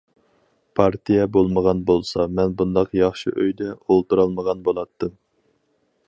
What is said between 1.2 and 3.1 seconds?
بولمىغان بولسا، مەن بۇنداق